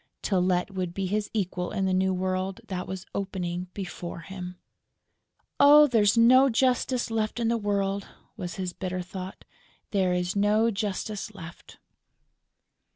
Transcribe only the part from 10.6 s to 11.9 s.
justice left!"